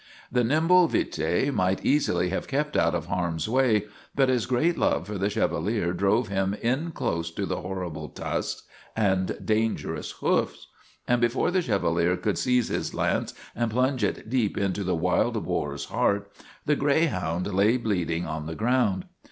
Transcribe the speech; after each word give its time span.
The 0.31 0.43
nimble 0.43 0.87
Vite 0.87 1.53
might 1.53 1.85
easily 1.85 2.29
have 2.29 2.47
kept 2.47 2.75
out 2.75 2.95
of 2.95 3.05
harm's 3.05 3.47
way, 3.47 3.85
but 4.15 4.29
his 4.29 4.47
great 4.47 4.75
love 4.75 5.05
for 5.05 5.19
the 5.19 5.29
Chevalier 5.29 5.93
drove 5.93 6.27
him 6.27 6.55
in 6.55 6.89
close 6.89 7.29
to 7.29 7.45
the 7.45 7.61
horrible 7.61 8.09
tusks 8.09 8.63
and 8.95 9.37
danger 9.45 9.93
ous 9.93 10.09
hoofs, 10.13 10.65
and 11.07 11.21
before 11.21 11.51
the 11.51 11.61
Chevalier 11.61 12.17
could 12.17 12.39
seize 12.39 12.69
his 12.69 12.95
lance 12.95 13.35
and 13.55 13.69
plunge 13.69 14.03
it 14.03 14.27
deep 14.27 14.57
into 14.57 14.83
the 14.83 14.95
wild 14.95 15.45
boar's 15.45 15.85
heart, 15.85 16.31
the 16.65 16.75
greyhound 16.75 17.45
lay 17.53 17.77
bleeding 17.77 18.25
on 18.25 18.47
the 18.47 18.55
ground. 18.55 19.05